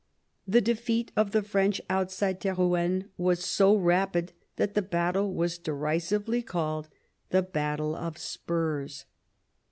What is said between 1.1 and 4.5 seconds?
of the French outside Terou enne was so rapid